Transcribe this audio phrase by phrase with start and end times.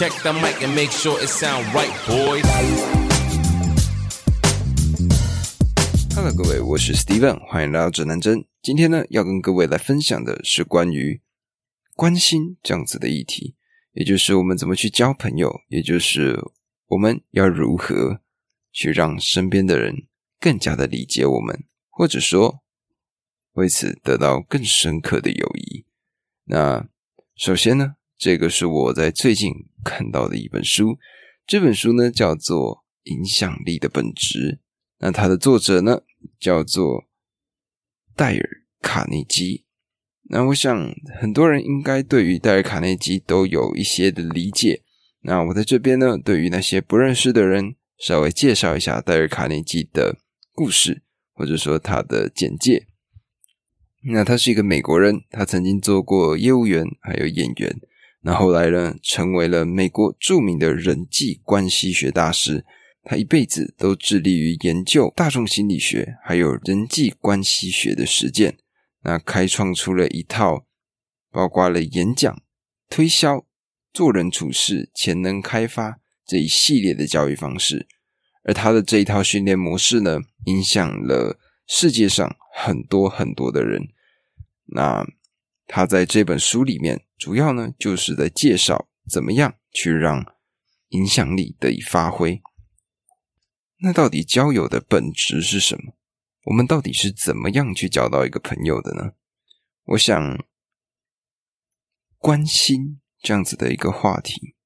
[0.00, 2.42] Check the mic and make sure it sound right, boys.
[6.14, 8.46] Hello，各位，我是 Steven，欢迎来到指南针。
[8.62, 11.20] 今天呢，要跟各位来分享的是关于
[11.96, 13.56] 关心这样子的议题，
[13.92, 16.34] 也就是我们怎么去交朋友，也就是
[16.86, 18.22] 我们要如何
[18.72, 20.06] 去让身边的人
[20.40, 22.62] 更加的理解我们，或者说
[23.52, 25.84] 为此得到更深刻的友谊。
[26.44, 26.88] 那
[27.36, 29.50] 首先呢，这个是我在最近
[29.82, 30.98] 看到的一本书，
[31.46, 34.38] 这本书呢叫做《影响力的本质》。
[34.98, 36.02] 那它的作者呢
[36.38, 37.08] 叫做
[38.14, 38.38] 戴尔·
[38.82, 39.64] 卡内基。
[40.24, 44.82] 那我想很多人应该对于戴尔·卡内基都有一些的理解。
[45.22, 50.18] 那我在这边呢，对于那些不认识的人，稍微介绍一下戴尔·卡内基的
[50.52, 51.02] 故事，
[51.32, 52.86] 或者说他的简介。
[54.12, 57.80] 那他是一个美国人，他曾经做过业务员，还有演员。
[58.22, 62.64] 那后来呢，成为了美国著名的人际关系学大师。
[63.02, 68.58] 他一辈子都致力于研究大众心理学，还有人际关系学的实践。
[69.02, 70.66] 那开创出了一套
[71.32, 72.42] 包括了演讲、
[72.90, 73.46] 推销、
[73.94, 77.88] 做人处事、潜能开发这一系列的教育方式。
[78.44, 83.88] 而他的这一套训练模式呢，影响了世界上很多很多的人。
[84.66, 85.06] 那
[85.72, 90.34] 他在这本书里面，主要呢就是在介绍怎么样去让
[90.88, 92.42] 影响力得以发挥。
[93.78, 95.94] 那到底交友的本质是什么？
[96.46, 99.12] 我们到底是怎么样去交到一个朋友的呢？
[99.84, 100.44] 我想，
[102.18, 104.56] 关心这样子的一个话题，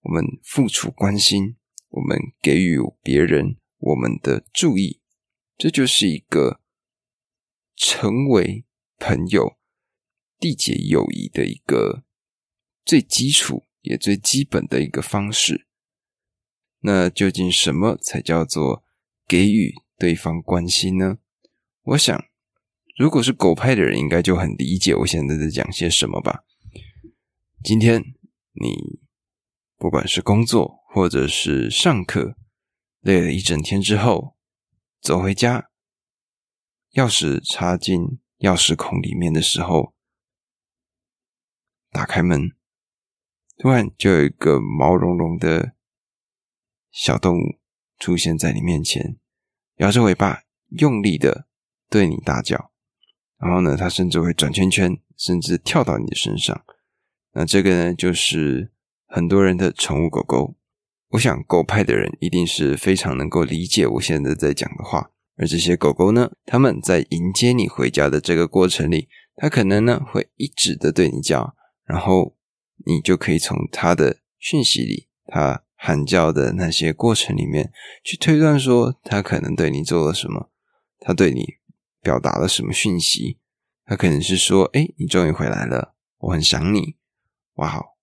[0.00, 1.56] 我们付出关心，
[1.90, 5.00] 我们给予别人我们的注意，
[5.56, 6.60] 这就是一个
[7.76, 8.66] 成为
[8.98, 9.56] 朋友、
[10.38, 12.04] 缔结友谊的一个
[12.84, 15.66] 最基础也最基本的一个方式。
[16.80, 18.84] 那究竟什么才叫做
[19.26, 21.18] 给予对方关心呢？
[21.82, 22.24] 我想，
[22.96, 26.44] 如果是狗派的人，应该就很理解我现在在讲些什么吧。
[27.64, 28.00] 今天
[28.52, 29.00] 你
[29.76, 32.36] 不管是工作或者是上课，
[33.00, 34.36] 累了一整天之后，
[35.00, 35.70] 走回家，
[36.92, 39.94] 钥匙插进钥匙孔里面的时候，
[41.96, 42.52] 打开门，
[43.56, 45.72] 突然就有一个毛茸茸的。
[46.92, 47.58] 小动物
[47.98, 49.16] 出现在你面前，
[49.76, 50.42] 摇着尾巴，
[50.78, 51.46] 用力的
[51.90, 52.70] 对你大叫。
[53.38, 56.64] 然后呢，它甚至会转圈圈，甚至跳到你的身上。
[57.32, 58.72] 那这个呢，就是
[59.06, 60.54] 很多人的宠物狗狗。
[61.10, 65.10] 我想，狗派的人一定是非常能够理解我现在在讲的话。
[65.36, 71.54] 而这些狗狗呢，他们在迎接你回家的这个过程里，它可能呢会一直的对你叫，
[71.86, 72.36] 然后
[72.84, 75.62] 你就可以从他的讯息里，他。
[75.78, 77.70] 喊叫的那些过程里面，
[78.02, 80.50] 去推断说他可能对你做了什么，
[80.98, 81.58] 他对你
[82.00, 83.38] 表达了什么讯息。
[83.84, 86.96] 他可能是说：“哎，你终于回来了，我很想你。”
[87.56, 87.98] 哇好，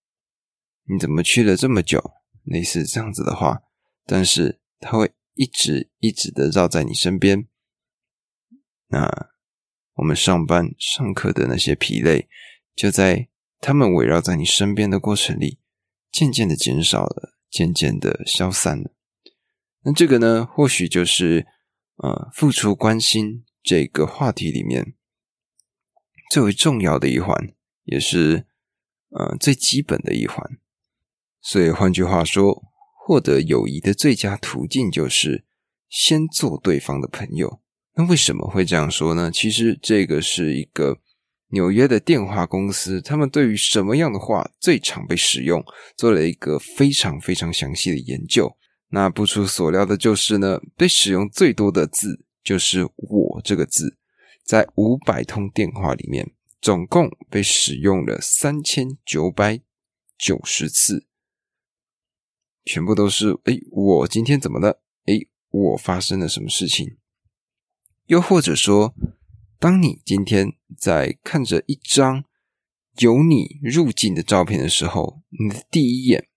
[0.88, 2.14] 你怎么去了这么久？
[2.44, 3.64] 类似这样子的话，
[4.06, 7.48] 但是他会一直一直的绕在你身边。
[8.90, 9.32] 那
[9.96, 12.30] 我们上班上课的那些疲累，
[12.76, 13.28] 就在
[13.64, 15.60] 他们围绕在你身边的过程里，
[16.12, 17.32] 渐渐的减少了。
[17.54, 18.90] 渐渐的消散了。
[19.84, 21.46] 那这个呢，或许就是
[21.98, 24.96] 呃，付出关心这个话题里面
[26.32, 27.54] 最为重要的一环，
[27.84, 28.48] 也是
[29.12, 30.58] 呃最基本的一环。
[31.44, 32.64] 所以换句话说，
[33.06, 35.46] 获得友谊的最佳途径就是
[35.88, 37.62] 先做对方的朋友。
[37.94, 39.30] 那为什么会这样说呢？
[39.32, 41.03] 其实这个是一个。
[41.54, 45.64] 纽约的电话公司，他们对于什么样的话最常被使用，
[45.96, 48.58] 做了一个非常非常详细的研究。
[48.90, 53.98] 那不出所料的就是呢，被使用最多的字就是“我”这个字，
[54.44, 59.62] 在五百通电话里面，总共被使用了三千九百
[60.18, 61.06] 九十次，
[62.66, 64.82] 全部都是“哎，我今天怎么了？
[65.06, 65.20] 哎，
[65.52, 66.98] 我发生了什么事情？”
[68.08, 68.96] 又或者说。
[69.64, 72.26] 当你今天在看着一张
[72.98, 76.28] 有你入镜的照片的时候，你的第一眼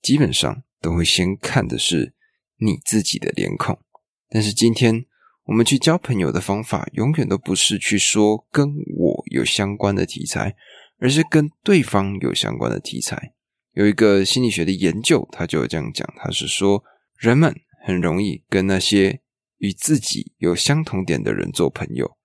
[0.00, 2.14] 基本上都会先看的是
[2.56, 3.78] 你自己的脸孔。
[4.30, 5.04] 但是今天
[5.44, 10.56] 我们去交朋友的方法，永远都不是去说跟我有相关的题材，
[10.98, 13.34] 而是跟对方有相关的题材。
[13.74, 16.82] 有一个心理学的研究，他就这样讲，他是说
[17.18, 17.54] 人们
[17.84, 19.20] 很容易跟那些
[19.58, 22.15] 与自己有相同点的人做朋友。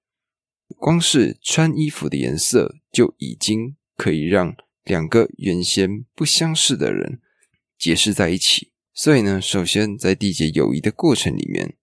[0.77, 7.19] 光是穿衣服的颜色就已经可以让两个原先不相识的人
[7.77, 8.71] 结识在一起。
[8.93, 11.77] 所以呢，首先在缔结友谊的过程里面，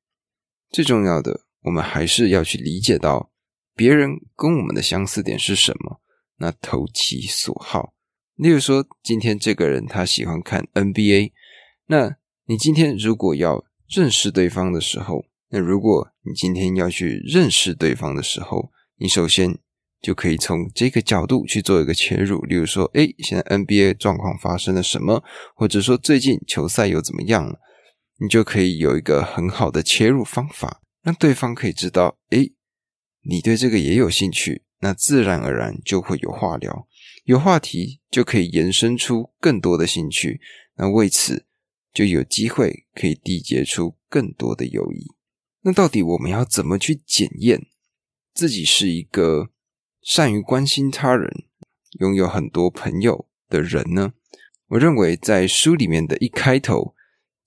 [0.70, 3.30] 最重要的，我们还是要去理解到
[3.74, 6.00] 别人跟我们的相似点是什么，
[6.36, 7.94] 那投其所好。
[8.36, 11.32] 例如说，今天这个人他喜欢看 NBA，
[11.86, 19.58] 那你今天如果要认识对方的时候，那如果你今天要去认识对方的时候，你首先
[20.00, 22.40] 就可以从这个角度去做一个切入。
[22.42, 25.22] 例如说，诶，现在 NBA 状况发生了什么，
[25.54, 27.58] 或者说最近球赛又怎么样了，
[28.20, 32.52] 你就可以有一个很好的切入方法，让对方可以知道，诶，
[33.22, 36.86] 你对这个也有兴趣，那自然而然就会有话聊。
[37.24, 40.40] 有话题就可以延伸出更多的兴趣，
[40.76, 41.44] 那为此
[41.92, 45.04] 就有机会可以缔结出更多的友谊。
[45.62, 47.66] 那到底我们要怎么去检验
[48.38, 49.50] 自己是一个
[50.00, 51.46] 善于关心他人、
[51.98, 54.12] 拥有很多朋友的人呢？
[54.68, 56.94] 我认为在书里面的一开头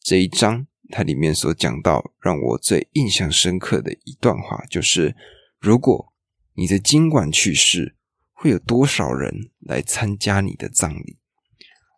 [0.02, 5.16] 这一章，它里面所讲到让我最印象深刻的一段话，就是
[5.62, 6.12] 如果
[6.56, 7.96] 你的今晚去世。
[8.34, 11.20] 会有多少人来参加你的葬礼？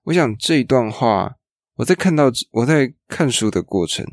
[0.03, 1.37] 我想这一段话，
[1.77, 4.05] 我在看到我在看书的过程，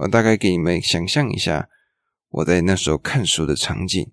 [0.00, 1.68] 我大概给你们想象一下
[2.34, 4.10] 我在那时候看书的场景。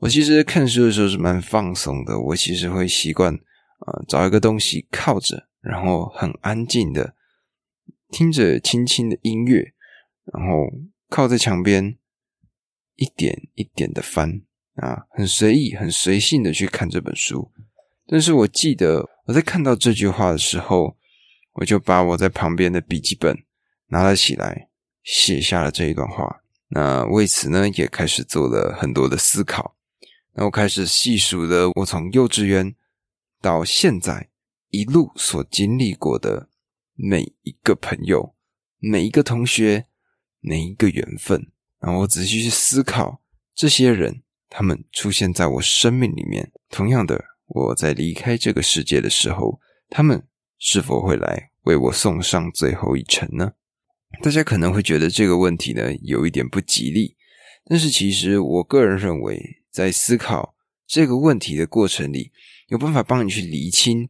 [0.00, 7.14] 我其实看书的时候是蛮放松的，我其实会习惯啊找一个东西靠着，然后很安静的
[8.10, 9.72] 听着轻轻的音乐，
[10.32, 10.70] 然后
[11.08, 11.96] 靠在墙边
[12.96, 14.42] 一点一点的翻。
[14.74, 17.52] 啊，很随意、很随性的去看这本书，
[18.08, 20.96] 但是我记得我在看到这句话的时候，
[21.52, 23.38] 我就把我在旁边的笔记本
[23.90, 24.68] 拿了起来，
[25.04, 26.40] 写下了这一段话。
[26.74, 29.76] 那为此呢，也开始做了很多的思考。
[30.32, 32.74] 那我开始细数了我从幼稚园
[33.40, 34.30] 到现在
[34.70, 36.48] 一路所经历过的
[36.94, 38.34] 每一个朋友、
[38.80, 39.86] 每一个同学、
[40.40, 41.52] 每一个缘分。
[41.78, 43.22] 然后我仔细去思考
[43.54, 44.22] 这些人。
[44.56, 46.52] 他们出现在我生命里面。
[46.70, 50.28] 同样的，我在离开这个世界的时候，他们
[50.58, 53.54] 是否会来为我送上最后一程呢？
[54.22, 57.16] 大家可能会觉得这个问题呢有一点不吉利，
[57.64, 60.54] 但是其实我个人认为，在思考
[60.86, 62.32] 这个问题的过程里，
[62.68, 64.08] 有办法帮你去厘清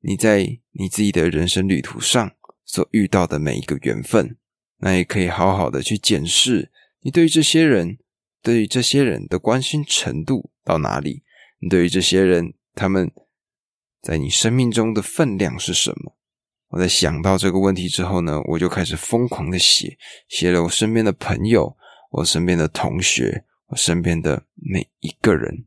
[0.00, 2.32] 你在你自己的人生旅途上
[2.64, 4.36] 所遇到的每一个缘分，
[4.78, 6.70] 那也可以好好的去检视
[7.00, 7.98] 你对于这些人。
[8.42, 11.22] 对于这些人的关心程度到哪里？
[11.58, 13.12] 你对于这些人，他们
[14.00, 16.16] 在你生命中的分量是什么？
[16.70, 19.96] 我在想到这个问题之后呢，我就开始疯狂的写，
[20.28, 21.76] 写了我身边的朋友，
[22.10, 25.64] 我身边的同学，我身边的每一个人。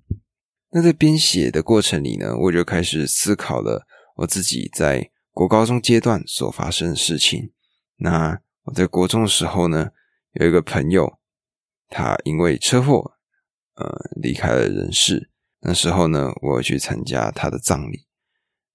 [0.71, 3.85] 那在编写的过程里呢，我就开始思考了
[4.17, 7.51] 我自己在国高中阶段所发生的事情。
[7.97, 9.91] 那我在国中的时候呢，
[10.33, 11.19] 有一个朋友。
[11.95, 13.11] 他因为车祸，
[13.75, 13.87] 呃，
[14.19, 15.29] 离开了人世。
[15.61, 18.07] 那时候呢，我去参加他的葬礼。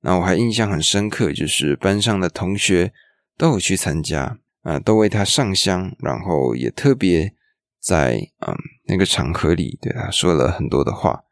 [0.00, 2.92] 那我还印象很深刻，就是班上的同学
[3.36, 7.34] 都有去参加，啊，都为他上香，然后也特别
[7.80, 8.16] 在
[8.46, 8.54] 嗯
[8.86, 11.24] 那个场合里对他说了很多的话。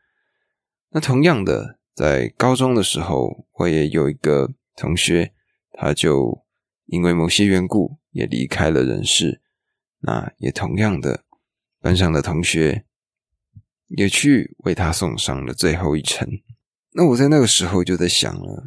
[0.90, 5.32] 那同样的，在高中的时候，我也有一个同学，
[5.72, 6.44] 他就
[6.86, 9.42] 因为某些缘故也离开了人世。
[10.00, 11.24] 那也同样的。
[11.78, 12.84] 班上的同学
[13.86, 16.28] 也去为他送上了最后一程。
[16.98, 18.64] 那我在那个时候就在想了：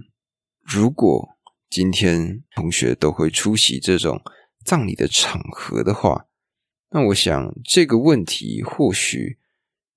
[0.62, 1.29] 如果
[1.67, 4.21] 今天同学都会出席这种
[4.63, 6.27] 葬礼的场合的话，
[6.91, 9.39] 那我想这个问题或许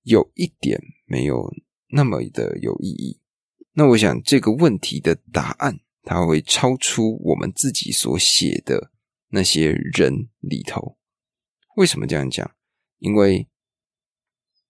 [0.01, 1.53] 有一点没有
[1.89, 3.21] 那么的有意义。
[3.73, 8.89] 那我想这个问题的答案，它会超出我们自己所写的
[9.29, 10.97] 那些人里头。
[11.75, 12.55] 为什么这样讲？
[12.97, 13.47] 因为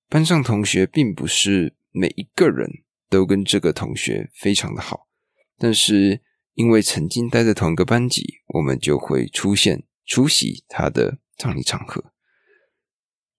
[0.10, 2.83] 班上同学并不是每一个人
[3.14, 5.08] 都跟这个同学非常的好，
[5.60, 6.24] 但是
[6.56, 12.12] 因为曾经待在同一个班级，我们就会出现出席他的葬礼场合。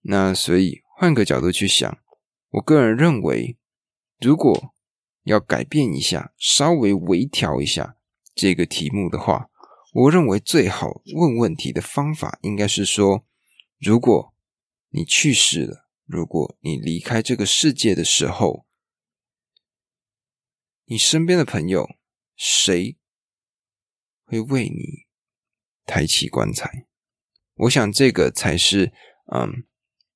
[0.03, 1.97] 那所以换个角度去想，
[2.51, 3.57] 我个人认为，
[4.21, 4.73] 如果
[5.23, 7.97] 要改变一下，稍微微调一下
[8.33, 9.49] 这个题目的话，
[9.91, 13.25] 我认为最好问问题的方法应该是说，
[13.79, 14.31] 如果。
[14.91, 18.64] 你去世了，如果你离开这个世界的时候，
[20.85, 21.87] 你身边的朋友
[22.35, 22.97] 谁
[24.23, 25.05] 会为你
[25.85, 26.85] 抬起棺材？
[27.55, 28.93] 我想这个才是，
[29.33, 29.65] 嗯，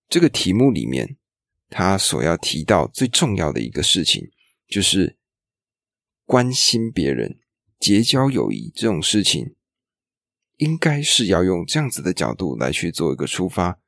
[0.08, 1.18] 这个题目里面
[1.70, 4.30] 他所要提到最重要的一个事情，
[4.68, 5.18] 就是
[6.26, 7.40] 关心别人、
[7.80, 9.56] 结交友谊这种事情，
[10.58, 13.80] 应该是要用这样子的角度来去做一个出发，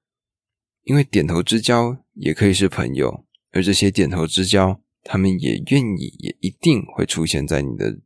[0.81, 7.99] 因为点头之交也可以是朋友，而这些点头之交，他们也愿意，也一定会出现在你的，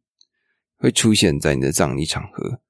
[0.77, 2.61] 会出现在你的葬礼场合，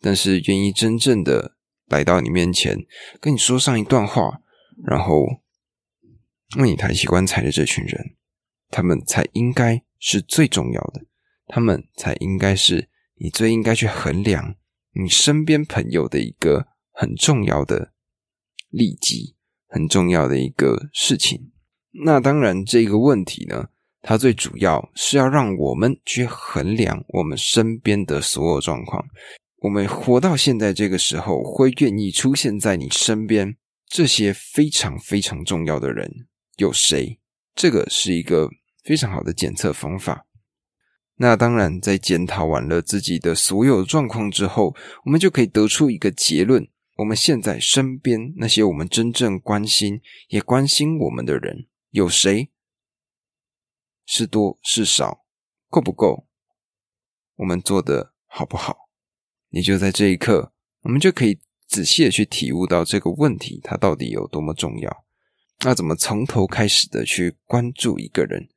[0.00, 2.86] 但是愿意真正的来到你面前，
[3.20, 4.40] 跟你说上一段话，
[4.84, 5.24] 然后
[6.58, 8.16] 为你抬起棺材的这群人，
[8.70, 11.04] 他们才应该是最重要的。
[11.46, 14.54] 他们才应该是你最应该去衡量
[14.94, 17.92] 你身边朋友的一个很重要的
[18.70, 19.36] 利基，
[19.66, 21.52] 很重要的一个事情。
[22.04, 23.68] 那当然，这个问题呢，
[24.06, 29.02] 它最主要是要让我们去衡量我们身边的所有状况。
[29.62, 33.56] 我们活到现在这个时候，会愿意出现在你身边
[33.88, 36.10] 这些非常非常重要的人
[36.58, 37.18] 有谁？
[37.54, 38.50] 这个是一个
[38.84, 40.26] 非常好的检测方法。
[41.16, 44.74] 那当然，在检讨完了自己的所有状况之后，
[45.06, 52.50] 我们就可以得出一个结论：我们现在身边那些我们真正关心、也关心我们的人，有谁？
[54.06, 55.24] 是多是少？
[55.68, 56.26] 够不够？
[57.36, 58.88] 我们做的好不好？
[59.50, 65.04] 也就在这一刻，我们就可以仔细的去体悟到这个问题它到底有多么重要。
[65.60, 68.48] 那怎么从头开始的去关注一个人？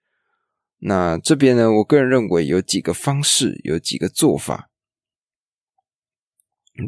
[0.79, 1.71] 那这边呢？
[1.71, 4.69] 我个人认为有几个方式，有几个做法。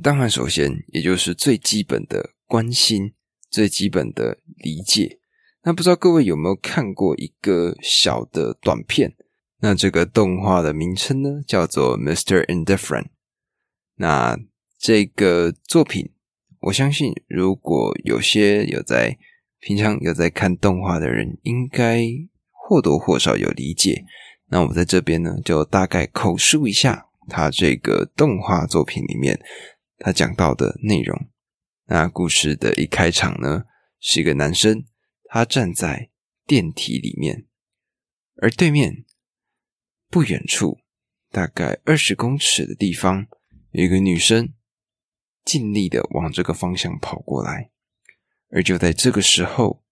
[0.03, 3.15] 当然，首先也就是最基本的关心，
[3.49, 5.18] 最基本的理解。
[5.63, 9.15] 那不知道各位有没有看过一个小的短片？
[9.59, 12.45] 那这个动画的名称呢，叫做《Mr.
[12.45, 13.03] Indifferent》。
[13.95, 14.37] 那
[14.77, 16.11] 这个作品，
[16.61, 19.17] 我相信如果有些有在
[19.59, 22.03] 平常有在看动画的人，应该。
[22.71, 24.05] 或多或少有理解，
[24.49, 29.39] 那我在这边呢，就大概口述一下他这个动画作品里面
[29.97, 31.19] 他讲到的内容。
[31.87, 33.63] 那故事的一开场呢，
[33.99, 34.83] 是一个男生，
[35.29, 36.09] 他站在
[36.45, 37.45] 电梯里面，
[38.37, 39.05] 而对面
[40.09, 40.79] 不远处，
[41.29, 43.27] 大概二十公尺的地方，
[43.71, 44.53] 有一个女生
[45.45, 47.69] 尽力的往这个方向跑过来，
[48.49, 49.83] 而就在这个时候，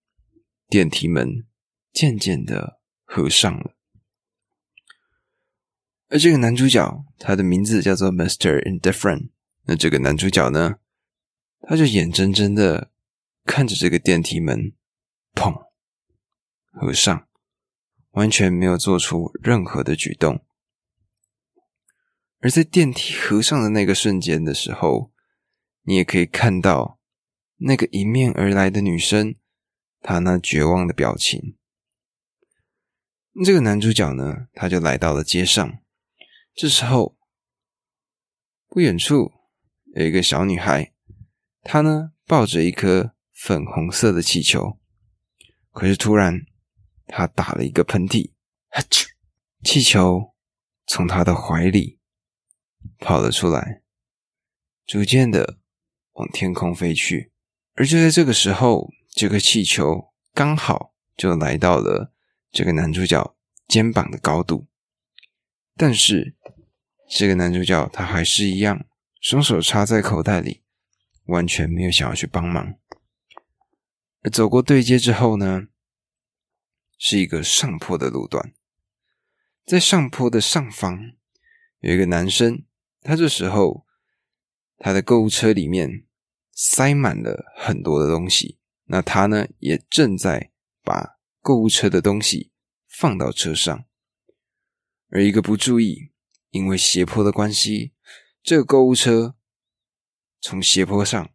[0.68, 1.44] 电梯门。
[1.90, 3.74] 渐渐的合上了，
[6.08, 9.30] 而这个男主角，他的名字叫做 Master Indifferent。
[9.64, 10.76] 那这个男主角呢，
[11.62, 12.92] 他就眼睁睁的
[13.44, 14.74] 看着这个电梯门
[15.38, 15.68] 砰
[16.72, 17.28] 合上，
[18.10, 20.44] 完全没有做出任何的举动。
[22.40, 25.12] 而在电梯合上的那个瞬间的时候，
[25.82, 26.98] 你也可以看到
[27.58, 29.36] 那个迎面而来的女生，
[30.00, 31.56] 她那绝望的表情。
[33.44, 35.78] 这个男主角呢，他就来到了街上。
[36.52, 37.16] 这时候，
[38.66, 39.30] 不远处
[39.94, 40.92] 有一个小女孩，
[41.62, 44.77] 她呢抱着一颗粉红色的气球。
[45.72, 46.46] 可是突然，
[47.06, 48.32] 他打了一个喷嚏，
[49.62, 50.34] 气球
[50.86, 51.98] 从他的怀里
[52.98, 53.82] 跑了出来，
[54.86, 55.58] 逐渐的
[56.14, 57.32] 往天空飞去。
[57.74, 62.12] 而就在这个时候，这个气球刚好就来到了。
[62.50, 63.36] 这个男主角
[63.68, 64.66] 肩膀的高度，
[65.76, 66.34] 但是
[67.10, 68.86] 这个男主角他还是一样，
[69.20, 70.62] 双手插在口袋里，
[71.26, 72.78] 完全没有想要去帮忙。
[74.22, 75.68] 而走过对接之后呢，
[76.96, 78.54] 是一个上坡的路段，
[79.64, 81.12] 在上坡的上方
[81.80, 82.64] 有一个男生，
[83.02, 83.86] 他这时候
[84.78, 86.06] 他的购物车里面
[86.52, 90.50] 塞满了很多的东西，那他呢也正在
[90.82, 91.18] 把。
[91.40, 92.52] 购物车的东西
[92.86, 93.86] 放到车上，
[95.08, 96.10] 而一个不注意，
[96.50, 97.94] 因为斜坡的关系，
[98.42, 99.34] 这个购物车
[100.42, 101.32] 从斜坡上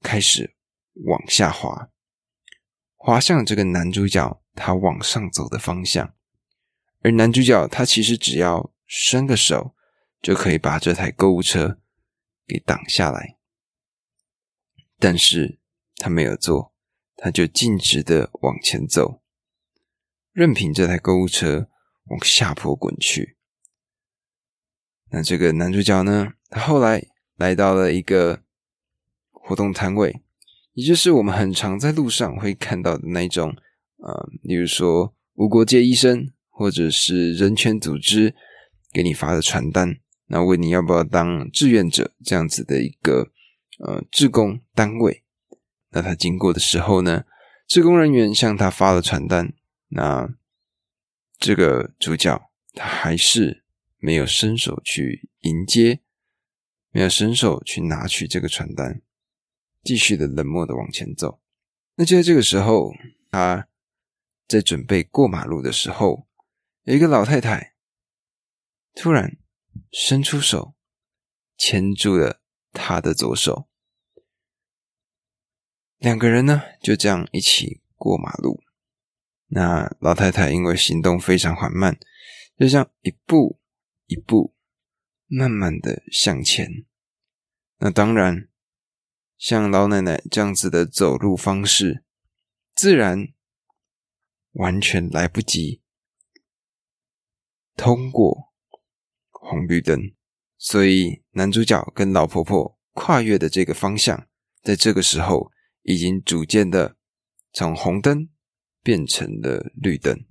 [0.00, 0.56] 开始
[0.94, 1.90] 往下滑，
[3.02, 6.14] 滑向这个男主角他往上走的方向。
[7.00, 9.74] 而男主角他其实只要伸个手，
[10.20, 11.80] 就可以把这台购物车
[12.46, 13.38] 给挡下来，
[14.98, 15.58] 但是
[15.96, 16.74] 他没有做，
[17.16, 19.22] 他就径直的往前走。
[20.32, 21.70] 任凭这台购物车
[22.04, 23.38] 往下坡滚去。
[25.08, 26.34] 那这个男主角呢？
[26.50, 27.02] 他后来
[27.36, 28.42] 来到了一个
[29.30, 30.20] 活动摊位，
[30.80, 33.54] 也就是我们很常在路上会看到的那种，
[33.98, 38.34] 呃，例如说无国界医生或者是人权组织
[38.90, 39.96] 给你发的传单，
[40.28, 43.30] 那问你要不要当志愿者这样子的一个
[43.78, 45.22] 呃志工单位。
[45.90, 47.24] 那他经过的时候呢，
[47.68, 49.52] 志工人员向他发了传单。
[49.88, 50.30] 那
[51.38, 52.40] 这个主角
[52.72, 53.64] 他还是
[53.98, 56.00] 没有伸手去迎接，
[56.90, 59.02] 没有伸手去拿取这个传单，
[59.82, 61.40] 继续的冷漠的往前走。
[61.94, 62.92] 那就在这个时候，
[63.30, 63.68] 他
[64.46, 66.26] 在准备过马路的时候，
[66.82, 67.74] 有一个老太太
[68.94, 69.36] 突然
[69.92, 70.74] 伸出手，
[71.56, 72.40] 牵住了
[72.72, 73.68] 他的左手。
[75.98, 78.62] 两个人呢，就这样一起过马路。
[79.48, 81.98] 那老太太因为行动非常缓慢，
[82.56, 83.60] 就这样一步
[84.06, 84.54] 一步
[85.26, 86.86] 慢慢的向前。
[87.78, 88.48] 那当然，
[89.40, 92.04] 像老奶奶这样子的走路方式，
[92.74, 93.28] 自然
[94.52, 95.80] 完全来不及
[97.74, 98.52] 通过
[99.30, 100.12] 红绿灯。
[100.58, 104.28] 所以男主角跟老婆婆跨越的这个方向，
[104.62, 105.50] 在这个时候
[105.84, 106.96] 已经逐渐的
[107.52, 108.28] 从红灯。
[108.82, 110.24] 变成了绿灯，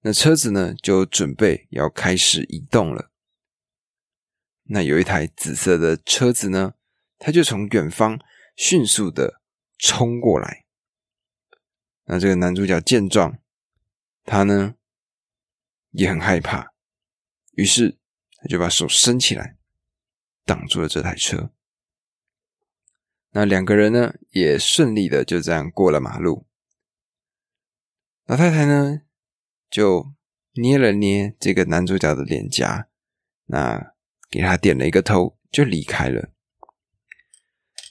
[0.00, 3.12] 那车子呢就准备要开始移动了。
[4.62, 6.72] 那有一台紫色的车子呢，
[7.20, 8.18] 他就从远方
[8.56, 9.40] 迅速的
[9.78, 10.64] 冲过来。
[12.04, 13.38] 那这个男主角见状，
[14.24, 14.74] 他呢
[15.90, 16.72] 也很害怕，
[17.52, 17.98] 于是
[18.38, 19.56] 他就把手伸起来
[20.44, 21.52] 挡住了这台车。
[23.30, 26.46] 那两个人呢也顺利的就这样过了马路。
[28.24, 29.02] 老太太呢，
[29.68, 30.12] 就
[30.54, 32.88] 捏了捏这个男主角的脸颊，
[33.46, 33.94] 那
[34.28, 36.32] 给他点了一个头，就离开了。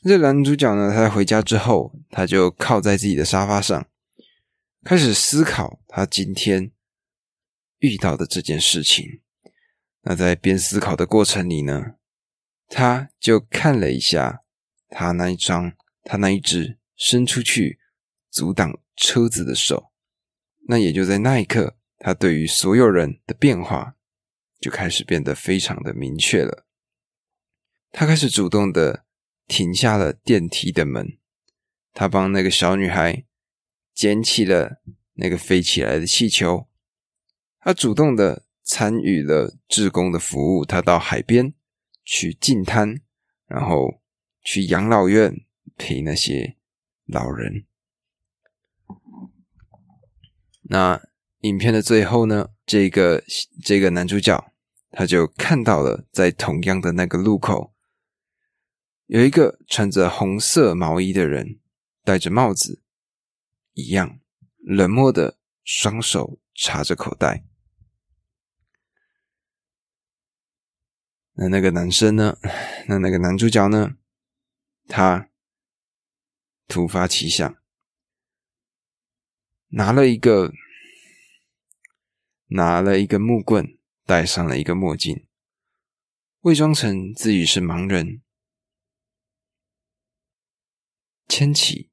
[0.01, 3.87] 这男主角呢，他在回家之后，他就靠在自己的沙发上，
[4.83, 6.71] 开始思考他今天
[7.79, 9.21] 遇到的这件事情。
[10.03, 11.95] 那在边思考的过程里呢，
[12.67, 14.43] 他就看了一下
[14.87, 17.79] 他那一张，他那一只伸出去
[18.31, 19.91] 阻挡车子的手。
[20.69, 23.95] 那也就在那一刻，他对于所有人的变化
[24.61, 26.65] 就开始变得非常的明确了。
[27.91, 29.03] 他开始主动的
[29.49, 31.17] 停下了电梯的门，
[31.91, 33.25] 他帮那个小女孩
[33.93, 34.81] 捡起了
[35.15, 36.67] 那个飞起来的气球，
[37.59, 41.53] 他主动的参与了志工的服务，他到海边
[42.05, 43.01] 去净滩，
[43.47, 44.01] 然后
[44.43, 45.35] 去养老院
[45.75, 46.55] 陪那些
[47.05, 47.65] 老人。
[50.61, 51.01] 那
[51.39, 52.49] 影片的最后呢？
[52.67, 53.23] 这个
[53.65, 54.53] 这个男主角
[54.91, 57.73] 他就看到了，在同样的那个路口，
[59.09, 61.59] 有一个穿着红色毛衣的人，
[62.03, 62.83] 戴着帽子，
[63.73, 64.19] 一样
[64.59, 67.43] 冷漠的双手插着口袋。
[71.33, 72.37] 那那个男生呢？
[72.87, 73.97] 那那个男主角呢？
[74.87, 75.31] 他
[76.67, 77.57] 突发奇想。
[79.69, 80.53] 拿了一个，
[82.49, 85.25] 拿了一个木棍，戴上了一个墨镜，
[86.41, 88.21] 伪装成自己是盲人，
[91.29, 91.91] 牵起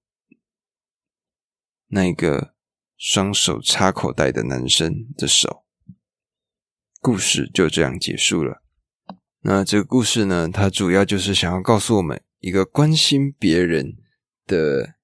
[1.88, 2.54] 那个
[2.96, 5.64] 双手插口袋的男生的手，
[7.00, 8.62] 故事就这样结束了。
[9.42, 13.98] 那这个故事呢，它主要就是想要告诉我们一个关心别人
[14.46, 14.94] 的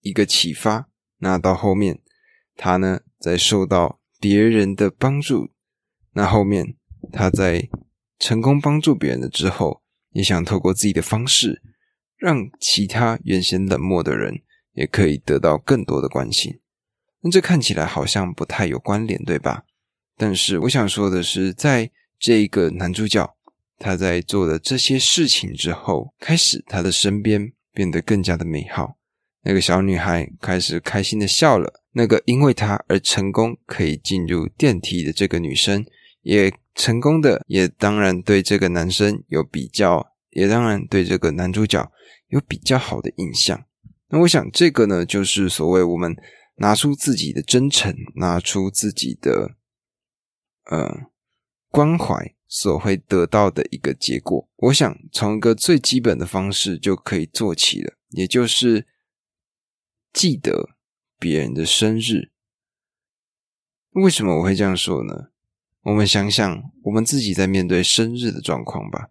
[0.00, 0.90] 一个启发。
[1.16, 2.02] 那到后面，
[2.54, 5.52] 他呢在受到别人的帮助，
[6.12, 6.76] 那后面
[7.10, 7.68] 他在
[8.18, 11.62] 成功帮助别人了之后，也想透过自己的方式，
[12.22, 14.42] 让其他原先冷漠的人
[14.74, 16.60] 也可以得到更多的关心。
[17.20, 19.64] 那这看起来好像不太有关联，对吧？
[20.16, 23.34] 但是我想说的是，在这个男主角
[23.78, 28.96] 他在做了这些事情之后，开始他的身边变得更加的美好。
[29.42, 31.80] 那个小女孩开始开心的笑了。
[31.94, 35.84] 那个因为她而成功可以进入电梯的这个女生，
[36.22, 41.90] 也成功的，也当然对这个男生有比较，也当然对这个男主角
[42.28, 43.64] 有比较好的印象。
[44.08, 46.14] 那我想，这个呢，就是所谓我们
[46.56, 49.56] 拿出自己的真诚，拿出自己的
[50.70, 51.06] 呃
[51.70, 54.48] 关怀，所会得到的一个结果。
[54.56, 58.86] 我想，从一个最基本的方式就可以做起了，也就是。
[60.14, 60.76] 记得
[61.18, 62.32] 别人的生日，
[63.92, 65.30] 为什么我会这样说呢？
[65.84, 69.08] 我们想想我们自己在面对生日的状况吧。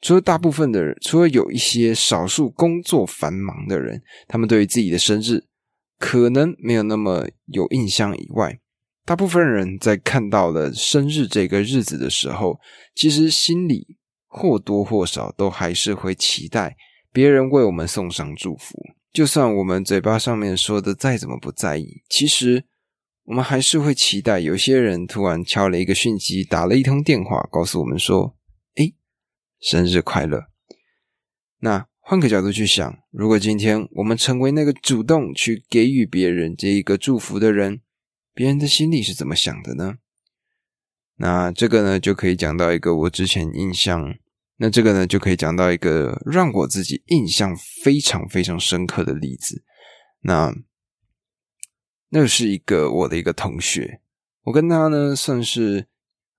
[0.00, 5.44] 除了大部分的人，除了有一些少数工作繁忙的人，他们对于自己的生日
[5.98, 8.58] 可能没有那么有印象以外，
[9.04, 12.58] 大部分人在看到了生日这个日子的时候，
[12.94, 16.76] 其实心里或多或少都还是会期待
[17.12, 18.78] 别人为我们送上祝福。
[19.12, 22.64] 就算我们嘴巴上面说的再怎么不在意，其实
[23.24, 28.36] 我们还是会期待有些人突然敲了一个讯息，打了一通电话，告诉我们说：“，
[29.60, 30.46] 生日快乐。”
[31.60, 37.80] 那换个角度去想，如果今天我们成为那个主动去给予别人这一个祝福的人，
[38.32, 39.98] 别人的心里是怎么想的呢？
[41.16, 44.14] 那这个呢，就可以讲到一个我之前印象，
[44.58, 49.64] 那这个呢，就可以讲到一个让我自己印象非常非常深刻的例子。
[50.20, 50.54] 那
[52.10, 54.00] 那是一个我的一个同学，
[54.42, 55.88] 我跟他呢算是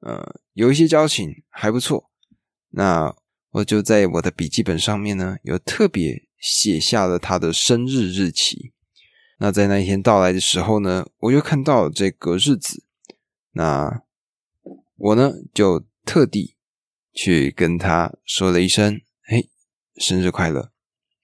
[0.02, 2.07] 呃有一些交情，还不错。
[2.78, 3.12] 那
[3.54, 8.72] 我就在我的笔记本上面呢，有特别写下了他的生日日期。
[9.40, 12.84] 那在那一天到来的时候呢，我又看到这个日子，
[13.54, 14.04] 那
[14.96, 16.56] 我呢就特地
[17.12, 19.50] 去跟他说了一声“嘿，
[19.96, 20.72] 生日快乐”，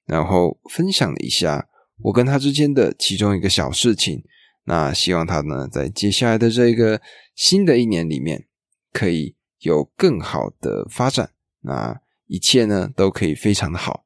[0.05, 4.23] 然后分享了一下我跟他之间的其中一个小事情。
[4.63, 6.99] 那希望他呢，在接下来的这个
[7.35, 8.47] 新的一年里面，
[8.91, 11.29] 可以有更好的发展。
[11.63, 14.05] 那一切呢，都可以非常的好。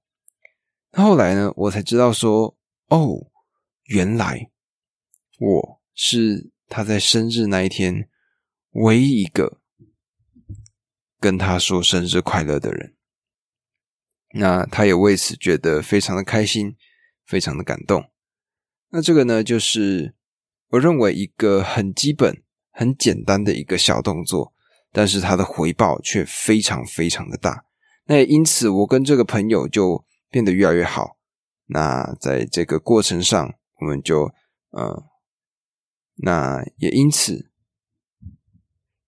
[0.94, 3.28] 后来呢，我才知道说，哦。
[3.90, 4.52] 原来
[5.40, 8.10] 我是他在生日那一天
[8.72, 9.62] 唯一一个
[11.22, 12.98] 跟他说生日快乐的人，
[14.34, 16.76] 那他也为此觉得非常的开心，
[17.26, 18.12] 非常的感动。
[18.90, 20.14] 那这个呢，就是
[20.72, 24.54] 我认为一个很基本、很简单的一个小动作，
[24.98, 27.66] 但是他的回报却非常非常的大。
[28.06, 31.20] 那也因此，我跟这个朋友就变得越来越好。
[31.68, 34.32] 那在这个过程上，我们就，
[34.72, 35.04] 呃，
[36.16, 37.52] 那也因此，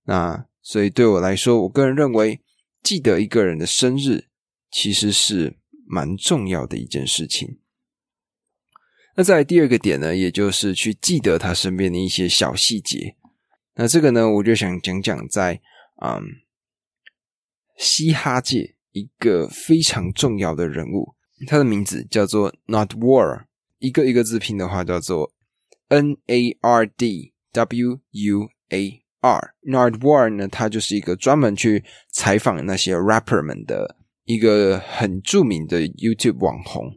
[0.04, 2.40] 那所以对我来说，我个人认为，
[2.84, 4.26] 记得一个人的生日
[4.70, 7.58] 其实是蛮重要的一件事情。
[9.16, 13.16] 那在第二个点呢，也就是去记得他身边的一些小细节。
[13.74, 15.60] 那这个呢，我就想讲讲在
[16.02, 16.24] 嗯
[17.78, 21.16] 嘻哈界一个非常重要的人物，
[21.48, 23.46] 他的名字叫做 Not War。
[23.78, 25.32] 一个一个字拼的话，叫做
[25.88, 29.54] N A R D W U A R。
[29.64, 36.96] Nardwuar 呢，他就是一个专门去采访那些 rapper 们的一个很著名的 YouTube 网红。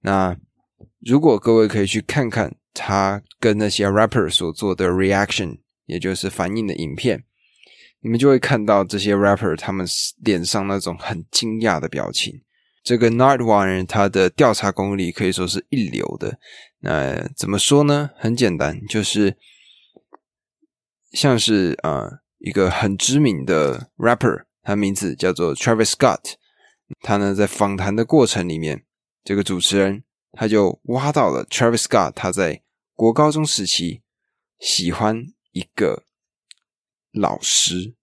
[0.00, 0.36] 那
[1.00, 7.24] 如果各位可以去看看他跟那些 rapper 所做的 reaction，也就是反应的影片，
[8.06, 9.84] 你们就会看到这些 rapper 他们
[10.22, 12.40] 脸上那种很惊讶的表情。
[12.84, 16.38] 这个 Nardwuar 他的调查功力可以说是一流的。
[16.78, 18.10] 那怎么说呢？
[18.16, 19.36] 很简单，就是
[21.10, 26.34] 像是啊一个很知名的 rapper，他名字叫做 Travis Scott。
[27.00, 28.84] 他呢在访谈的过程里面，
[29.24, 32.62] 这个主持人他就挖到了 Travis Scott 他在
[32.94, 34.02] 国高中时期
[34.60, 36.04] 喜欢一个
[37.10, 37.95] 老师。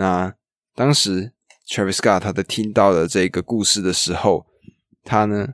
[0.00, 0.34] 那
[0.74, 1.32] 当时。
[1.72, 4.44] Travis Scott 他在听到了这个故事的时候，
[5.04, 5.46] 他呢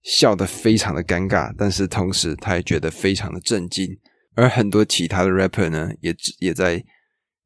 [0.00, 3.84] 笑得非常的尴尬，但是同时他也觉得非常的震惊。
[4.36, 6.80] 而很多其他的 rapper 呢，也也在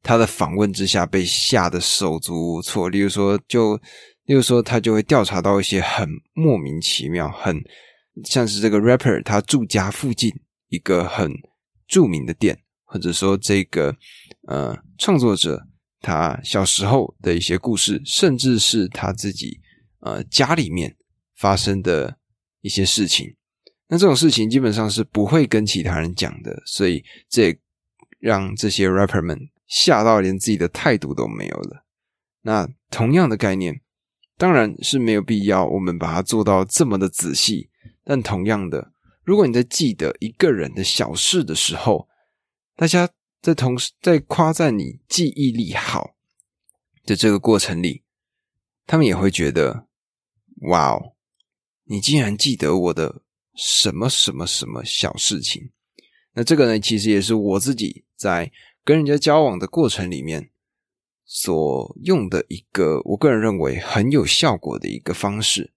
[0.03, 2.89] 他的访问之下被吓得手足无措。
[2.89, 3.75] 例如说，就
[4.25, 7.59] 例如说，他就会调查到一些很莫名其妙、很
[8.23, 10.31] 像是这个 rapper 他住家附近
[10.69, 11.33] 一个很
[11.87, 13.95] 著名的店，或者说这个
[14.47, 15.65] 呃创作者。
[16.01, 19.59] 他小时候的一些故事，甚至是他自己
[19.99, 20.97] 呃家里面
[21.35, 22.17] 发生的
[22.61, 23.35] 一些事情，
[23.87, 27.59] 那这种事情基本上是不会跟其他人讲的，所以这也
[28.19, 31.85] 让这些 rapper 们吓到连自己的态度都没有了。
[32.41, 33.79] 那同样的概念，
[34.37, 37.69] 当然是没有必要我们把它做到这么的仔细，
[38.03, 38.91] 但同样的，
[39.23, 42.07] 如果你在记得一个人的小事的时候，
[42.75, 43.07] 大家。
[43.41, 46.15] 在同时，在夸赞你记忆力好
[47.05, 48.03] 的这个过程里，
[48.85, 49.87] 他们也会觉得
[50.69, 51.15] ：“哇哦，
[51.85, 53.23] 你竟然记得我的
[53.55, 55.71] 什么什么什么小事情。”
[56.33, 58.51] 那这个呢，其实也是我自己在
[58.85, 60.51] 跟人家交往的过程里面
[61.25, 65.73] 所用的一个，我个人认为很有效果的一个方式。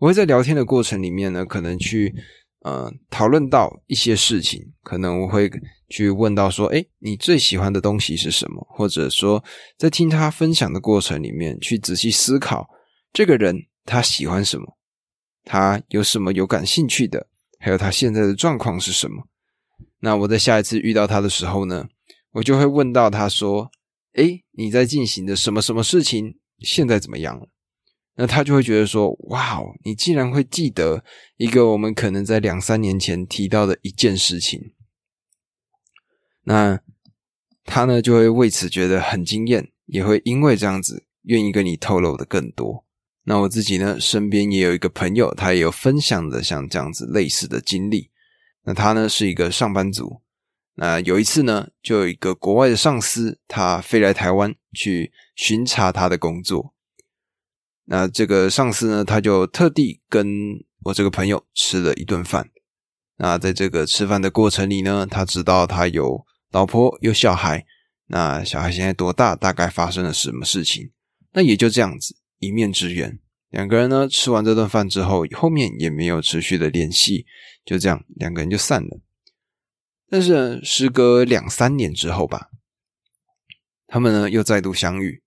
[0.00, 2.12] 我会在聊天的过程里面呢，可能去。
[2.64, 5.50] 呃，讨论到一些事情，可能我会
[5.90, 9.44] 去问到说：“哎，你最喜欢的东西是什么？”或者说，
[9.76, 12.66] 在听他分享的过程里面，去仔细思考
[13.12, 14.78] 这个人他喜欢什么，
[15.44, 19.28] 他有什么有感兴趣的，还有他现在的状况是什么。
[20.00, 21.86] 那我在下一次遇到他的时候呢，
[22.32, 23.70] 我就会问到他说
[24.16, 26.38] ：“哎，你在进行的什么什么事情？
[26.60, 27.46] 现在怎么样了？”
[28.16, 31.04] 那他就会觉得说：“哇哦，你竟然会记得
[31.36, 34.72] 一个我们可能在两三年前提到的一件事情。”
[36.44, 36.78] 那
[37.64, 42.84] 他呢就会为此觉得很惊艳，也会因为这样子愿意跟你透露的更多。
[43.24, 48.10] 那我自己呢，身边也有一个朋友，他也有分享的像这样子类似的经历。
[48.64, 50.20] 那他呢是一个上班族。
[50.74, 56.73] 那有一次呢，就有一个国外的上司，他飞来台湾去巡查他的工作。
[57.86, 60.26] 那这个上司呢，他就特地跟
[60.84, 62.50] 我这个朋友吃了一顿饭。
[63.16, 67.66] 那在这个吃饭的过程里呢，他知道他有老婆有小孩。
[68.06, 69.34] 那小孩现在多大？
[69.34, 70.90] 大概发生了什么事情？
[71.32, 72.16] 那也就这样子。
[72.40, 73.18] 一面之缘，
[73.48, 77.24] 两个人呢吃完这顿饭之后，后面也没有持续的联系，
[77.64, 79.00] 就这样两个人就散了。
[80.10, 82.50] 但是呢，时隔两三年之后吧，
[83.86, 85.22] 他们呢又再度相遇，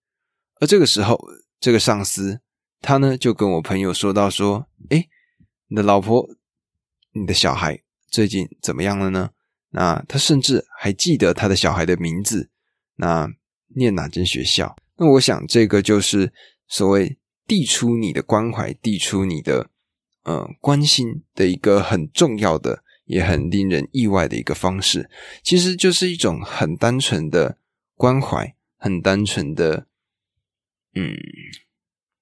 [0.60, 1.20] 而这个时候，
[1.60, 2.42] 这个上司
[2.82, 5.08] 他呢就跟我朋友说到说：“哎，
[5.68, 6.28] 你的老婆、
[7.14, 9.32] 你的小孩最近怎么样了呢？”
[9.72, 12.50] 那他甚至还记得他的小孩的名字，
[12.96, 13.30] 那
[13.76, 14.76] 念哪间学校？
[14.98, 16.34] 那我想这个就是。
[16.70, 19.70] 所谓递出你的关怀，递出你的
[20.24, 25.10] 呃关心的一个很重要的，也很令人意外的一个方式，
[25.42, 27.58] 其实就是一种很单纯的
[27.96, 29.88] 关怀，很单纯的
[30.94, 31.16] 嗯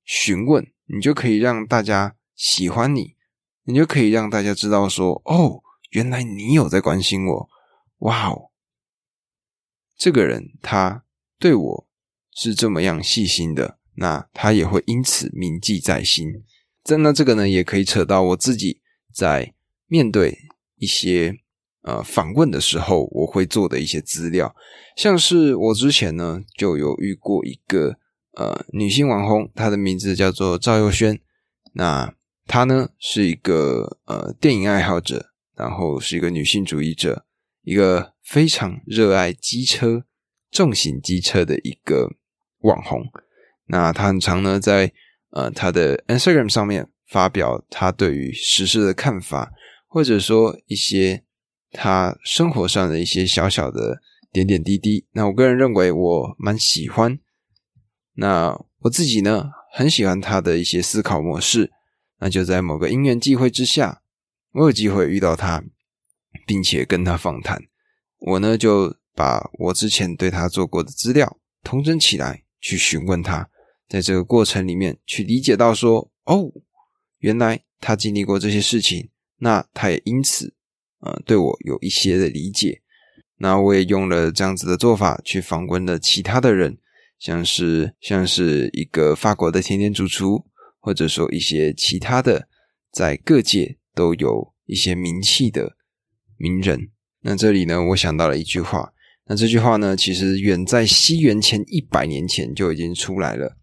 [0.06, 3.16] 询问，你就可以让大家喜欢你，
[3.64, 7.50] 你就可以让大家知道说，哦，原来你有在关心我，
[8.00, 8.52] 哇哦，
[9.98, 11.04] 这个人他
[11.38, 11.88] 对我
[12.34, 13.80] 是这么样细心的。
[13.98, 16.44] 那他也会因此铭记在心。
[16.84, 18.82] 真的这个呢，也可以扯到我自己
[19.14, 19.54] 在
[19.88, 20.38] 面对
[20.76, 21.38] 一些
[21.84, 24.54] 呃访问的时候，我会做的一些资料。
[24.98, 27.98] 像是我之前呢就有遇过一个
[28.36, 31.20] 呃女性网红，她的名字叫做赵又萱。
[31.74, 32.14] 那
[32.46, 37.26] 她呢是一个呃电影爱好者，然后是一个女性主义者，
[37.64, 40.06] 一个非常热爱机车、
[40.52, 42.10] 重型机车的一个
[42.60, 43.04] 网红。
[43.68, 44.92] 那他很常呢，在
[45.32, 49.52] 呃他的 Instagram 上面发表他对于时事的看法，
[49.88, 51.24] 或者说一些
[51.72, 55.08] 他生活上的一些小小的点点滴滴。
[55.14, 57.20] 那我个人认为我蛮喜欢。
[58.16, 61.72] 那我自己呢，很喜欢他的一些思考模式。
[62.20, 64.02] 那就在某个因缘际会之下，
[64.54, 65.64] 我有机会遇到他，
[66.48, 67.62] 并且跟他访谈。
[68.20, 73.50] 我呢就把我之前对他做过的资料统整起来，去询问他。
[73.88, 76.52] 在这个过程里面，去理解到说，哦，
[77.20, 80.56] 原来他经历过这些事情，那他也因此，
[81.02, 82.82] 呃，对我有一些的理解。
[83.38, 86.78] 那我也用了这样子的做法去访问了其他的人，
[87.18, 90.46] 像是像是一个法国的甜点主厨，
[90.80, 92.48] 或者说一些其他的
[92.92, 95.76] 在各界都有一些名气的
[96.38, 96.92] 名人。
[97.22, 98.94] 那这里呢，我想到了一句话，
[99.26, 103.58] 那这句话呢，其实远在西元前一百年前就已经出来了。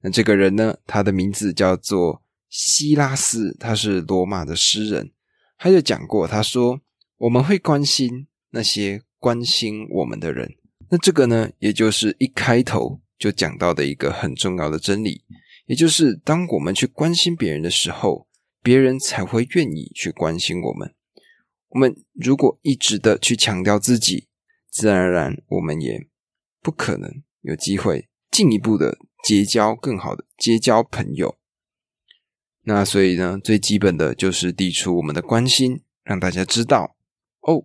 [0.00, 0.76] 那这个人呢？
[0.86, 5.10] 他的名字叫做希拉斯，他是罗马的诗人。
[5.58, 6.80] 他就讲过，他说
[7.18, 10.54] ：“我们会关心那些关心我们的人。”
[10.90, 15.24] 那这个呢，也就是一开头就讲到的一个很重要的真理，
[15.66, 18.28] 也就是当我们去关心别人的时候，
[18.62, 20.94] 别人才会愿意去关心我们。
[21.68, 24.28] 我们如果一直的去强调自己，
[24.70, 26.08] 自然而然我们也
[26.62, 28.98] 不可能有机会进一步的。
[29.24, 31.38] 结交更好的结交朋友，
[32.62, 36.96] 那所以呢，最基本的就是递出我们的关心，让大家知道
[37.40, 37.64] 哦，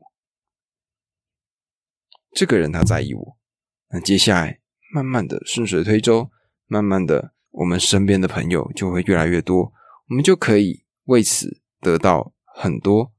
[2.33, 3.37] 这个人他在意我。
[3.89, 4.59] 那接下来
[4.93, 6.29] 慢慢的顺水推舟，
[6.67, 9.71] 慢慢的我们身边的朋友就会越来越多，
[10.09, 13.13] 我们就可以为此得到很多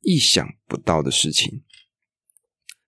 [0.00, 1.62] 意想不到的事情。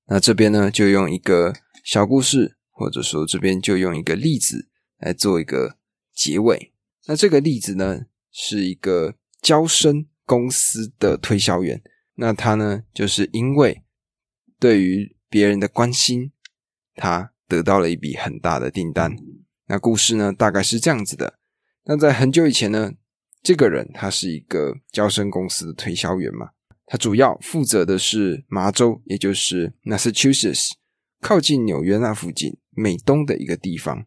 [0.07, 2.57] 那这边呢，就用一个小故事。
[2.81, 5.79] 或者说，这边就用一个例子来做一个
[6.15, 6.73] 结尾。
[7.07, 11.83] 那这个例子呢，是一个交生公司的推销员。
[12.15, 13.83] 那他呢，就是因为
[14.61, 16.33] 对于别人的关心，
[16.95, 19.17] 他得到了一笔很大的订单。
[19.67, 21.39] 那故事呢，大概是这样子的。
[21.85, 22.93] 那在很久以前呢，
[23.43, 26.51] 这个人他是一个交生公司的推销员嘛，
[26.87, 30.71] 他主要负责的是麻州，也就是 Massachusetts，
[31.21, 32.59] 靠近纽约那附近。
[32.81, 34.07] 美东的一个地方，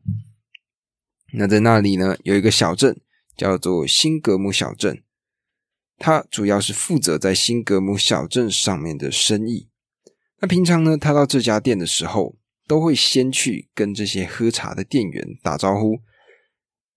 [1.34, 3.02] 那在那里呢，有一个小镇
[3.36, 5.04] 叫做新格姆小镇，
[5.98, 9.68] 他主要是负责在新格姆小镇上面的生意。
[10.42, 12.36] 那平常呢，他到这家店的时候，
[12.68, 16.02] 都会先去跟这些喝茶的店员打招呼，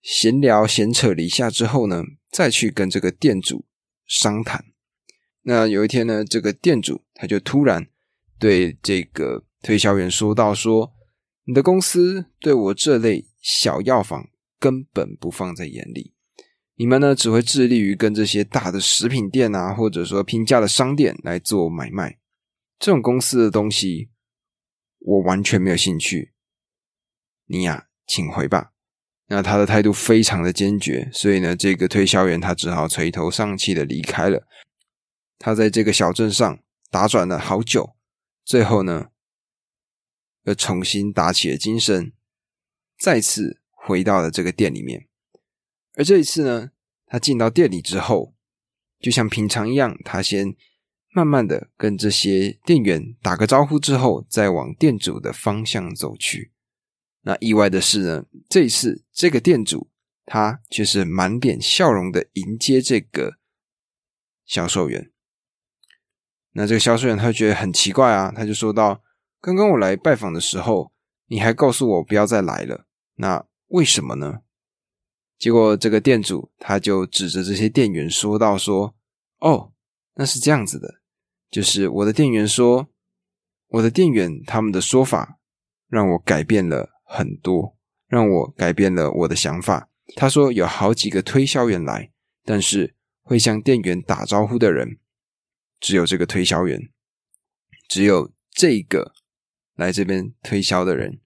[0.03, 3.67] 闲聊闲扯了一下之后呢，再去跟这个店主
[4.07, 4.65] 商谈。
[5.43, 7.87] 那有一天呢，这个店主他就突然。
[8.37, 10.93] 对这个推销员说道：“说
[11.45, 14.29] 你的公司对我这类小药房
[14.59, 16.13] 根本不放在眼里，
[16.75, 22.19] 你们呢只会致力于跟这些大的食品店啊，或者说平价的商店来做买卖。
[22.79, 24.11] 这种公司的东西，
[24.99, 26.33] 我完全没有兴趣。
[27.47, 28.73] 你呀，请回吧。”
[29.29, 34.47] 那他的态度非常的坚决，所以呢，这个推销员他只好垂头丧气的离开了。
[35.39, 37.97] 他在这个小镇上打转了好久，
[38.45, 39.09] 最后呢，
[40.43, 42.13] 又重新打起了精神，
[42.99, 45.09] 再次回到了这个店里面。
[45.95, 46.73] 而这一次呢，
[47.07, 48.35] 他进到店里之后，
[49.01, 50.55] 就像平常一样，他先
[51.17, 56.51] 慢慢的跟这些店员打个招呼之后，再往店主的方向走去。
[57.23, 59.89] 那意外的是呢，这一次这个店主
[60.27, 63.39] 他却是满脸笑容的迎接这个
[64.45, 65.13] 销售员。
[66.55, 69.01] 那这个销售员他觉得很奇怪啊，他就说道
[69.41, 70.93] ：“刚刚我来拜访的时候，
[71.29, 74.41] 你还告诉我不要再来了，那为什么呢？”
[75.39, 78.97] 结果这个店主他就指着这些店员说道：“说
[79.39, 79.73] 哦，
[80.15, 81.01] 那是这样子的，
[81.55, 82.89] 就是我的店员说，
[83.69, 85.39] 我的店员他们的说法
[85.87, 87.77] 让我改变了。”很多
[88.09, 89.89] 让我改变了我的想法。
[90.17, 92.11] 他说有好几个推销员来，
[92.43, 94.99] 但是会向店员打招呼的人
[95.79, 96.91] 只有这个推销员，
[97.87, 99.13] 只有这个
[99.77, 101.21] 来这边推销的人，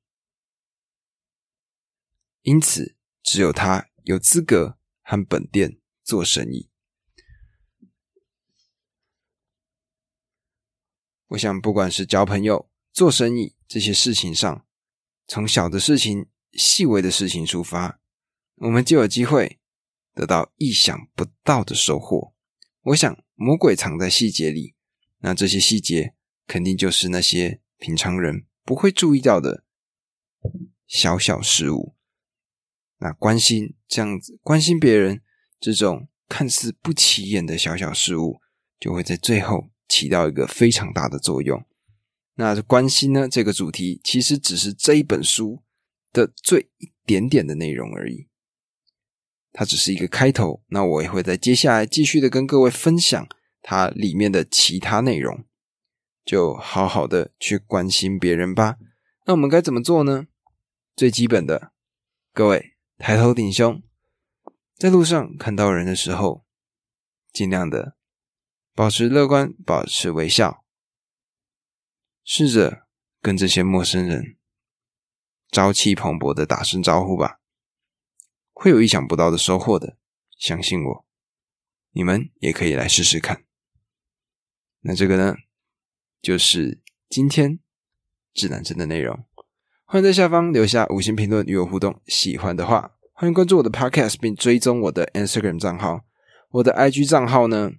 [2.43, 6.69] 因此只有他有资格和本店做生意。
[11.29, 14.65] 我想，不管是交朋友、做生意这些事情上。
[15.27, 18.01] 从小的事情、细微的事情出发，
[18.55, 19.59] 我们就有机会
[20.15, 22.33] 得到意想不到的收获。
[22.85, 24.75] 我想，魔鬼藏在细节里，
[25.19, 26.15] 那这些细节
[26.47, 29.65] 肯定就是那些平常人不会注意到的
[30.87, 31.95] 小小事物。
[33.01, 35.21] 那关心这样子，关心别人
[35.61, 38.41] 这种看似不起眼的小小事物，
[38.81, 41.65] 就会在最后起到一个非常大的作用。
[42.35, 43.29] 那关心呢？
[43.29, 45.63] 这个主题其实只是这一本书
[46.13, 48.29] 的最一点点的内容而已，
[49.53, 50.63] 它只是一个开头。
[50.69, 53.29] 那我也会在接下来继续的跟各位分享
[53.61, 55.45] 它里面的其他内容，
[56.25, 58.77] 就好好的去关心别人吧。
[59.27, 60.29] 那我们该怎么做呢？
[60.95, 61.73] 最基本的，
[62.33, 63.83] 各位抬头挺胸，
[64.77, 66.45] 在路上看到人的时候，
[67.33, 67.97] 尽量的
[68.79, 70.65] 保持乐观，保持微笑。
[72.23, 72.87] 试着
[73.21, 74.37] 跟这些陌生人
[75.51, 77.41] 朝气蓬勃的打声招呼吧，
[78.53, 79.99] 会有意想不到的收获的，
[80.39, 81.07] 相信我，
[81.91, 83.45] 你们也可以来试试看。
[84.83, 85.35] 那这个呢，
[86.23, 87.59] 就是今天
[88.33, 89.25] 指南针的内容。
[89.87, 96.05] 欢迎在下方留下五星评论与我互动，喜欢的话欢迎关注我的 Podcast 并追踪我的 Instagram 账号，
[96.51, 97.73] 我的 IG 账号呢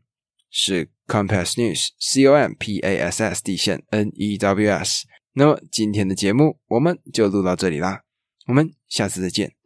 [0.49, 0.89] 是。
[1.09, 5.07] Compass News C O M P A S S 地线 N E W S。
[5.33, 8.01] 那么今天的节目我们就录到这里啦，
[8.45, 9.58] 我们下次再见。